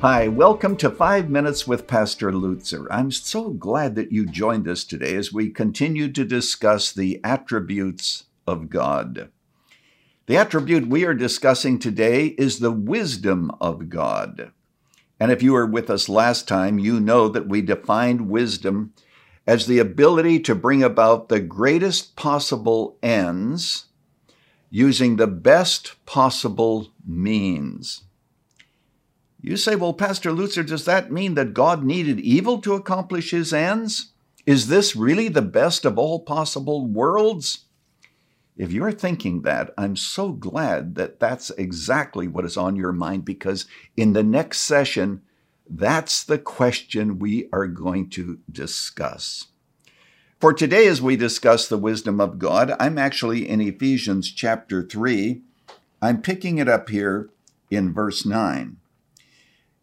Hi, 0.00 0.28
welcome 0.28 0.76
to 0.76 0.90
Five 0.90 1.28
Minutes 1.28 1.66
with 1.66 1.88
Pastor 1.88 2.30
Lutzer. 2.30 2.86
I'm 2.88 3.10
so 3.10 3.50
glad 3.50 3.96
that 3.96 4.12
you 4.12 4.26
joined 4.26 4.68
us 4.68 4.84
today 4.84 5.16
as 5.16 5.32
we 5.32 5.50
continue 5.50 6.12
to 6.12 6.24
discuss 6.24 6.92
the 6.92 7.20
attributes 7.24 8.26
of 8.46 8.70
God. 8.70 9.32
The 10.26 10.36
attribute 10.36 10.86
we 10.86 11.04
are 11.04 11.14
discussing 11.14 11.80
today 11.80 12.26
is 12.38 12.60
the 12.60 12.70
wisdom 12.70 13.50
of 13.60 13.88
God. 13.88 14.52
And 15.18 15.32
if 15.32 15.42
you 15.42 15.54
were 15.54 15.66
with 15.66 15.90
us 15.90 16.08
last 16.08 16.46
time, 16.46 16.78
you 16.78 17.00
know 17.00 17.28
that 17.28 17.48
we 17.48 17.60
defined 17.60 18.30
wisdom 18.30 18.92
as 19.48 19.66
the 19.66 19.80
ability 19.80 20.38
to 20.42 20.54
bring 20.54 20.84
about 20.84 21.28
the 21.28 21.40
greatest 21.40 22.14
possible 22.14 22.96
ends 23.02 23.86
using 24.70 25.16
the 25.16 25.26
best 25.26 25.96
possible 26.06 26.92
means. 27.04 28.04
You 29.48 29.56
say, 29.56 29.76
well, 29.76 29.94
Pastor 29.94 30.30
Lutzer, 30.30 30.66
does 30.66 30.84
that 30.84 31.10
mean 31.10 31.32
that 31.36 31.54
God 31.54 31.82
needed 31.82 32.20
evil 32.20 32.60
to 32.60 32.74
accomplish 32.74 33.30
his 33.30 33.50
ends? 33.50 34.12
Is 34.44 34.68
this 34.68 34.94
really 34.94 35.28
the 35.28 35.40
best 35.40 35.86
of 35.86 35.96
all 35.96 36.20
possible 36.20 36.84
worlds? 36.84 37.64
If 38.58 38.72
you're 38.72 38.92
thinking 38.92 39.40
that, 39.42 39.70
I'm 39.78 39.96
so 39.96 40.32
glad 40.32 40.96
that 40.96 41.18
that's 41.18 41.48
exactly 41.52 42.28
what 42.28 42.44
is 42.44 42.58
on 42.58 42.76
your 42.76 42.92
mind 42.92 43.24
because 43.24 43.64
in 43.96 44.12
the 44.12 44.22
next 44.22 44.60
session, 44.60 45.22
that's 45.66 46.22
the 46.24 46.38
question 46.38 47.18
we 47.18 47.48
are 47.50 47.66
going 47.66 48.10
to 48.10 48.40
discuss. 48.52 49.46
For 50.38 50.52
today, 50.52 50.86
as 50.86 51.00
we 51.00 51.16
discuss 51.16 51.66
the 51.66 51.78
wisdom 51.78 52.20
of 52.20 52.38
God, 52.38 52.76
I'm 52.78 52.98
actually 52.98 53.48
in 53.48 53.62
Ephesians 53.62 54.30
chapter 54.30 54.82
3. 54.82 55.40
I'm 56.02 56.20
picking 56.20 56.58
it 56.58 56.68
up 56.68 56.90
here 56.90 57.30
in 57.70 57.94
verse 57.94 58.26
9. 58.26 58.76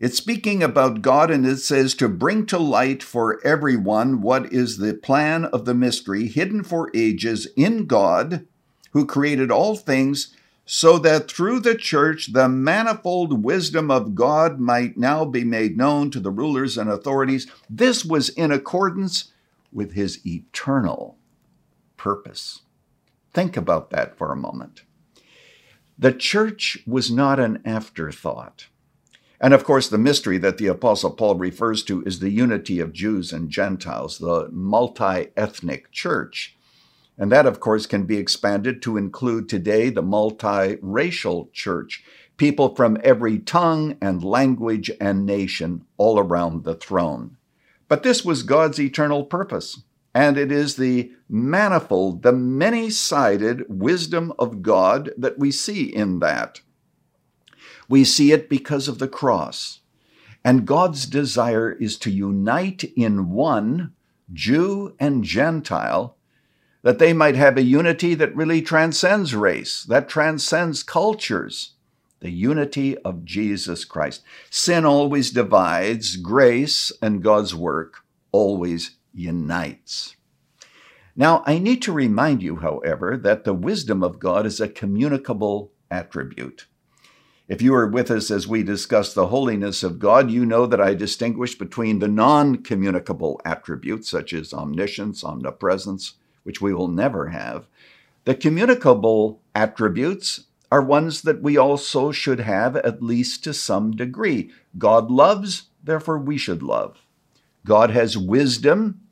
It's 0.00 0.18
speaking 0.18 0.62
about 0.62 1.02
God, 1.02 1.30
and 1.30 1.46
it 1.46 1.58
says 1.58 1.94
to 1.94 2.08
bring 2.08 2.46
to 2.46 2.58
light 2.58 3.02
for 3.02 3.40
everyone 3.46 4.20
what 4.20 4.52
is 4.52 4.78
the 4.78 4.94
plan 4.94 5.44
of 5.46 5.64
the 5.64 5.74
mystery 5.74 6.26
hidden 6.26 6.64
for 6.64 6.90
ages 6.94 7.46
in 7.56 7.86
God, 7.86 8.46
who 8.90 9.06
created 9.06 9.52
all 9.52 9.76
things, 9.76 10.34
so 10.66 10.98
that 10.98 11.30
through 11.30 11.60
the 11.60 11.76
church 11.76 12.32
the 12.32 12.48
manifold 12.48 13.44
wisdom 13.44 13.90
of 13.90 14.14
God 14.14 14.58
might 14.58 14.96
now 14.96 15.24
be 15.24 15.44
made 15.44 15.76
known 15.76 16.10
to 16.10 16.20
the 16.20 16.30
rulers 16.30 16.76
and 16.76 16.90
authorities. 16.90 17.46
This 17.70 18.04
was 18.04 18.30
in 18.30 18.50
accordance 18.50 19.32
with 19.72 19.92
his 19.92 20.26
eternal 20.26 21.18
purpose. 21.96 22.62
Think 23.32 23.56
about 23.56 23.90
that 23.90 24.16
for 24.16 24.32
a 24.32 24.36
moment. 24.36 24.82
The 25.98 26.12
church 26.12 26.78
was 26.86 27.10
not 27.10 27.38
an 27.38 27.62
afterthought. 27.64 28.66
And 29.40 29.52
of 29.52 29.64
course, 29.64 29.88
the 29.88 29.98
mystery 29.98 30.38
that 30.38 30.58
the 30.58 30.68
Apostle 30.68 31.10
Paul 31.10 31.34
refers 31.36 31.82
to 31.84 32.02
is 32.04 32.20
the 32.20 32.30
unity 32.30 32.80
of 32.80 32.92
Jews 32.92 33.32
and 33.32 33.50
Gentiles, 33.50 34.18
the 34.18 34.48
multi 34.50 35.28
ethnic 35.36 35.90
church. 35.90 36.56
And 37.18 37.30
that, 37.30 37.46
of 37.46 37.60
course, 37.60 37.86
can 37.86 38.04
be 38.04 38.16
expanded 38.16 38.82
to 38.82 38.96
include 38.96 39.48
today 39.48 39.88
the 39.90 40.02
multi-racial 40.02 41.50
church, 41.52 42.02
people 42.36 42.74
from 42.74 42.98
every 43.04 43.38
tongue 43.38 43.96
and 44.00 44.24
language 44.24 44.90
and 45.00 45.24
nation 45.24 45.84
all 45.96 46.18
around 46.18 46.64
the 46.64 46.74
throne. 46.74 47.36
But 47.88 48.02
this 48.02 48.24
was 48.24 48.42
God's 48.42 48.80
eternal 48.80 49.24
purpose, 49.24 49.82
and 50.12 50.36
it 50.36 50.50
is 50.50 50.74
the 50.76 51.12
manifold, 51.28 52.22
the 52.22 52.32
many 52.32 52.90
sided 52.90 53.64
wisdom 53.68 54.32
of 54.38 54.62
God 54.62 55.12
that 55.16 55.38
we 55.38 55.52
see 55.52 55.84
in 55.84 56.18
that. 56.20 56.60
We 57.88 58.04
see 58.04 58.32
it 58.32 58.48
because 58.48 58.88
of 58.88 58.98
the 58.98 59.08
cross. 59.08 59.80
And 60.44 60.66
God's 60.66 61.06
desire 61.06 61.72
is 61.72 61.96
to 61.98 62.10
unite 62.10 62.84
in 62.96 63.30
one 63.30 63.92
Jew 64.32 64.94
and 64.98 65.24
Gentile, 65.24 66.16
that 66.82 66.98
they 66.98 67.12
might 67.12 67.34
have 67.34 67.56
a 67.56 67.62
unity 67.62 68.14
that 68.14 68.36
really 68.36 68.60
transcends 68.60 69.34
race, 69.34 69.84
that 69.84 70.08
transcends 70.08 70.82
cultures, 70.82 71.72
the 72.20 72.30
unity 72.30 72.96
of 72.98 73.24
Jesus 73.24 73.84
Christ. 73.84 74.22
Sin 74.50 74.84
always 74.84 75.30
divides, 75.30 76.16
grace 76.16 76.92
and 77.00 77.22
God's 77.22 77.54
work 77.54 78.04
always 78.32 78.96
unites. 79.12 80.16
Now, 81.16 81.42
I 81.46 81.58
need 81.58 81.80
to 81.82 81.92
remind 81.92 82.42
you, 82.42 82.56
however, 82.56 83.16
that 83.16 83.44
the 83.44 83.54
wisdom 83.54 84.02
of 84.02 84.18
God 84.18 84.46
is 84.46 84.60
a 84.60 84.68
communicable 84.68 85.72
attribute. 85.90 86.66
If 87.46 87.60
you 87.60 87.74
are 87.74 87.86
with 87.86 88.10
us 88.10 88.30
as 88.30 88.48
we 88.48 88.62
discuss 88.62 89.12
the 89.12 89.26
holiness 89.26 89.82
of 89.82 89.98
God, 89.98 90.30
you 90.30 90.46
know 90.46 90.64
that 90.64 90.80
I 90.80 90.94
distinguish 90.94 91.58
between 91.58 91.98
the 91.98 92.08
non 92.08 92.62
communicable 92.62 93.38
attributes, 93.44 94.08
such 94.08 94.32
as 94.32 94.54
omniscience, 94.54 95.22
omnipresence, 95.22 96.14
which 96.42 96.62
we 96.62 96.72
will 96.72 96.88
never 96.88 97.28
have. 97.28 97.66
The 98.24 98.34
communicable 98.34 99.42
attributes 99.54 100.44
are 100.72 100.80
ones 100.80 101.20
that 101.22 101.42
we 101.42 101.58
also 101.58 102.12
should 102.12 102.40
have, 102.40 102.76
at 102.76 103.02
least 103.02 103.44
to 103.44 103.52
some 103.52 103.90
degree. 103.90 104.50
God 104.78 105.10
loves, 105.10 105.64
therefore 105.82 106.18
we 106.18 106.38
should 106.38 106.62
love. 106.62 107.02
God 107.66 107.90
has 107.90 108.16
wisdom, 108.16 109.02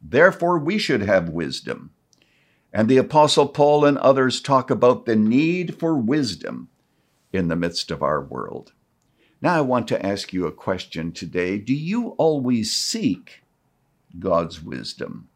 therefore 0.00 0.58
we 0.58 0.78
should 0.78 1.02
have 1.02 1.28
wisdom. 1.28 1.90
And 2.72 2.88
the 2.88 2.96
Apostle 2.96 3.48
Paul 3.48 3.84
and 3.84 3.98
others 3.98 4.40
talk 4.40 4.70
about 4.70 5.04
the 5.04 5.16
need 5.16 5.78
for 5.78 5.98
wisdom 5.98 6.70
in 7.34 7.48
the 7.48 7.56
midst 7.56 7.90
of 7.90 8.02
our 8.02 8.22
world. 8.22 8.72
Now, 9.40 9.56
I 9.56 9.60
want 9.60 9.88
to 9.88 10.06
ask 10.06 10.32
you 10.32 10.46
a 10.46 10.52
question 10.52 11.12
today. 11.12 11.58
Do 11.58 11.74
you 11.74 12.10
always 12.10 12.72
seek 12.72 13.42
God's 14.18 14.62
wisdom? 14.62 15.28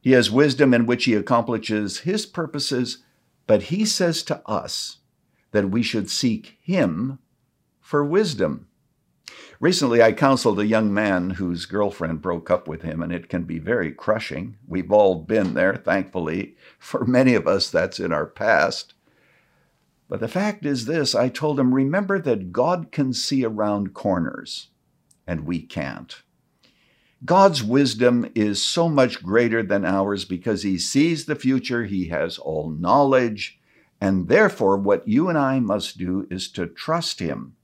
He 0.00 0.12
has 0.12 0.30
wisdom 0.30 0.72
in 0.72 0.86
which 0.86 1.04
he 1.04 1.14
accomplishes 1.14 2.00
his 2.00 2.26
purposes, 2.26 2.98
but 3.46 3.64
he 3.64 3.84
says 3.84 4.22
to 4.24 4.42
us 4.46 4.98
that 5.50 5.70
we 5.70 5.82
should 5.82 6.10
seek 6.10 6.58
him 6.62 7.18
for 7.80 8.04
wisdom. 8.04 8.68
Recently, 9.60 10.02
I 10.02 10.12
counseled 10.12 10.58
a 10.58 10.66
young 10.66 10.92
man 10.92 11.30
whose 11.30 11.66
girlfriend 11.66 12.20
broke 12.20 12.50
up 12.50 12.66
with 12.66 12.82
him, 12.82 13.00
and 13.00 13.12
it 13.12 13.28
can 13.28 13.44
be 13.44 13.60
very 13.60 13.92
crushing. 13.92 14.56
We've 14.66 14.90
all 14.90 15.14
been 15.16 15.54
there, 15.54 15.76
thankfully. 15.76 16.56
For 16.80 17.04
many 17.04 17.34
of 17.34 17.46
us, 17.46 17.70
that's 17.70 18.00
in 18.00 18.12
our 18.12 18.26
past. 18.26 18.94
But 20.12 20.20
the 20.20 20.28
fact 20.28 20.66
is 20.66 20.84
this 20.84 21.14
I 21.14 21.30
told 21.30 21.58
him, 21.58 21.72
remember 21.72 22.18
that 22.18 22.52
God 22.52 22.92
can 22.92 23.14
see 23.14 23.46
around 23.46 23.94
corners, 23.94 24.68
and 25.26 25.46
we 25.46 25.62
can't. 25.62 26.20
God's 27.24 27.64
wisdom 27.64 28.30
is 28.34 28.62
so 28.62 28.90
much 28.90 29.22
greater 29.22 29.62
than 29.62 29.86
ours 29.86 30.26
because 30.26 30.64
he 30.64 30.76
sees 30.76 31.24
the 31.24 31.34
future, 31.34 31.84
he 31.84 32.08
has 32.08 32.36
all 32.36 32.68
knowledge, 32.68 33.58
and 34.02 34.28
therefore 34.28 34.76
what 34.76 35.08
you 35.08 35.30
and 35.30 35.38
I 35.38 35.60
must 35.60 35.96
do 35.96 36.26
is 36.30 36.50
to 36.50 36.66
trust 36.66 37.18
him. 37.18 37.56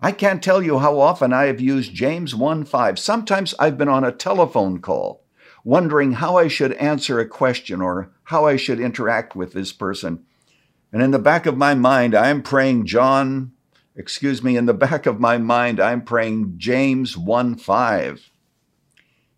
I 0.00 0.12
can't 0.12 0.42
tell 0.42 0.62
you 0.62 0.78
how 0.78 0.98
often 0.98 1.34
I 1.34 1.44
have 1.44 1.60
used 1.60 1.92
James 1.92 2.34
1 2.34 2.64
5. 2.64 2.98
Sometimes 2.98 3.54
I've 3.58 3.76
been 3.76 3.86
on 3.86 4.02
a 4.02 4.12
telephone 4.12 4.80
call 4.80 5.24
wondering 5.62 6.12
how 6.12 6.38
I 6.38 6.48
should 6.48 6.72
answer 6.72 7.20
a 7.20 7.28
question 7.28 7.82
or 7.82 8.12
how 8.24 8.46
I 8.46 8.56
should 8.56 8.80
interact 8.80 9.36
with 9.36 9.52
this 9.52 9.74
person. 9.74 10.24
And 10.92 11.02
in 11.02 11.12
the 11.12 11.18
back 11.18 11.46
of 11.46 11.56
my 11.56 11.74
mind, 11.74 12.14
I'm 12.14 12.42
praying 12.42 12.86
John, 12.86 13.52
excuse 13.94 14.42
me, 14.42 14.56
in 14.56 14.66
the 14.66 14.74
back 14.88 15.06
of 15.06 15.20
my 15.20 15.38
mind, 15.38 15.80
I'm 15.80 16.02
praying 16.02 16.54
James 16.56 17.16
1 17.16 17.56
5. 17.56 18.30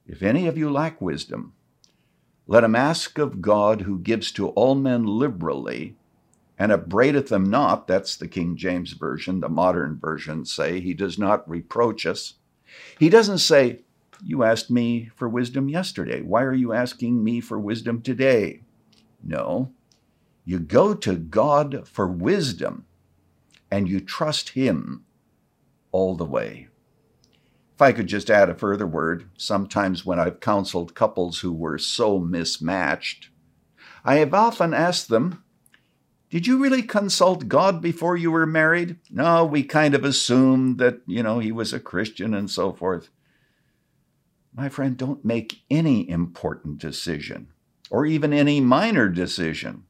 If 0.06 0.22
any 0.22 0.46
of 0.46 0.58
you 0.58 0.70
lack 0.70 1.00
wisdom, 1.00 1.54
let 2.46 2.64
him 2.64 2.74
ask 2.74 3.18
of 3.18 3.40
God 3.40 3.82
who 3.82 3.98
gives 3.98 4.32
to 4.32 4.48
all 4.48 4.74
men 4.74 5.04
liberally 5.04 5.96
and 6.58 6.72
upbraideth 6.72 7.28
them 7.28 7.44
not. 7.44 7.86
That's 7.86 8.16
the 8.16 8.28
King 8.28 8.56
James 8.56 8.92
Version. 8.92 9.40
The 9.40 9.48
modern 9.48 9.98
versions 9.98 10.52
say 10.52 10.80
he 10.80 10.94
does 10.94 11.18
not 11.18 11.48
reproach 11.48 12.04
us. 12.04 12.34
He 12.98 13.08
doesn't 13.08 13.38
say, 13.38 13.80
You 14.22 14.42
asked 14.42 14.70
me 14.70 15.10
for 15.14 15.28
wisdom 15.28 15.68
yesterday. 15.68 16.20
Why 16.22 16.42
are 16.42 16.52
you 16.54 16.72
asking 16.72 17.22
me 17.22 17.40
for 17.40 17.58
wisdom 17.58 18.02
today? 18.02 18.62
No, 19.22 19.72
you 20.44 20.58
go 20.58 20.94
to 20.94 21.16
God 21.16 21.86
for 21.86 22.06
wisdom 22.06 22.86
and 23.70 23.88
you 23.88 24.00
trust 24.00 24.50
Him 24.50 25.04
all 25.92 26.16
the 26.16 26.24
way. 26.24 26.68
If 27.74 27.80
I 27.80 27.92
could 27.92 28.06
just 28.06 28.30
add 28.30 28.50
a 28.50 28.54
further 28.54 28.86
word, 28.86 29.30
sometimes 29.36 30.04
when 30.04 30.18
I've 30.18 30.40
counseled 30.40 30.94
couples 30.94 31.40
who 31.40 31.52
were 31.52 31.78
so 31.78 32.18
mismatched, 32.18 33.30
I 34.04 34.16
have 34.16 34.34
often 34.34 34.74
asked 34.74 35.08
them, 35.08 35.42
Did 36.28 36.46
you 36.46 36.62
really 36.62 36.82
consult 36.82 37.48
God 37.48 37.80
before 37.80 38.16
you 38.16 38.30
were 38.30 38.46
married? 38.46 38.96
No, 39.10 39.44
we 39.44 39.62
kind 39.62 39.94
of 39.94 40.04
assumed 40.04 40.78
that, 40.78 41.00
you 41.06 41.22
know, 41.22 41.38
he 41.38 41.52
was 41.52 41.72
a 41.72 41.80
Christian 41.80 42.34
and 42.34 42.50
so 42.50 42.72
forth. 42.72 43.10
My 44.54 44.68
friend, 44.68 44.96
don't 44.96 45.24
make 45.24 45.62
any 45.70 46.08
important 46.08 46.78
decision 46.78 47.48
or 47.90 48.04
even 48.04 48.32
any 48.32 48.60
minor 48.60 49.08
decision 49.08 49.84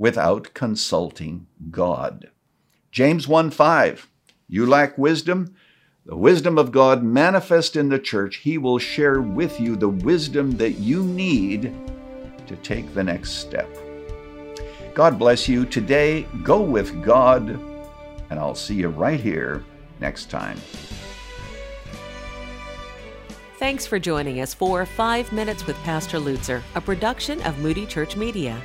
without 0.00 0.54
consulting 0.54 1.46
God. 1.70 2.30
James 2.90 3.28
1 3.28 3.50
5. 3.50 4.08
You 4.48 4.66
lack 4.66 4.96
wisdom? 4.96 5.54
The 6.06 6.16
wisdom 6.16 6.56
of 6.56 6.72
God 6.72 7.04
manifest 7.04 7.76
in 7.76 7.90
the 7.90 7.98
church, 7.98 8.36
He 8.36 8.56
will 8.56 8.78
share 8.78 9.20
with 9.20 9.60
you 9.60 9.76
the 9.76 9.90
wisdom 9.90 10.56
that 10.56 10.78
you 10.78 11.04
need 11.04 11.72
to 12.46 12.56
take 12.56 12.94
the 12.94 13.04
next 13.04 13.32
step. 13.32 13.68
God 14.94 15.18
bless 15.18 15.46
you. 15.46 15.66
Today, 15.66 16.26
go 16.42 16.62
with 16.62 17.04
God, 17.04 17.50
and 18.30 18.40
I'll 18.40 18.54
see 18.54 18.76
you 18.76 18.88
right 18.88 19.20
here 19.20 19.62
next 20.00 20.30
time. 20.30 20.56
Thanks 23.58 23.86
for 23.86 23.98
joining 23.98 24.40
us 24.40 24.54
for 24.54 24.86
Five 24.86 25.30
Minutes 25.30 25.66
with 25.66 25.76
Pastor 25.82 26.18
Lutzer, 26.18 26.62
a 26.74 26.80
production 26.80 27.42
of 27.42 27.58
Moody 27.58 27.84
Church 27.84 28.16
Media. 28.16 28.60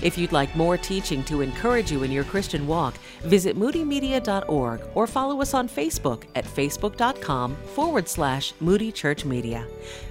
If 0.00 0.16
you'd 0.16 0.32
like 0.32 0.54
more 0.54 0.76
teaching 0.76 1.24
to 1.24 1.40
encourage 1.40 1.90
you 1.90 2.04
in 2.04 2.12
your 2.12 2.24
Christian 2.24 2.66
walk, 2.66 2.94
visit 3.22 3.56
moodymedia.org 3.56 4.80
or 4.94 5.06
follow 5.06 5.40
us 5.42 5.54
on 5.54 5.68
Facebook 5.68 6.24
at 6.34 6.44
facebook.com 6.44 7.56
forward 7.74 8.08
slash 8.08 8.54
Moody 8.60 8.92
Church 8.92 9.24
Media. 9.24 9.66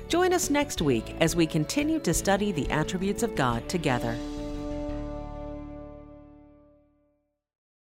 Join 0.10 0.34
us 0.34 0.50
next 0.50 0.81
week 0.81 1.16
as 1.19 1.36
we 1.36 1.45
continue 1.45 2.00
to 2.00 2.13
study 2.13 2.51
the 2.51 2.69
attributes 2.69 3.24
of 3.24 3.36
God 3.36 3.68
together. 3.69 4.18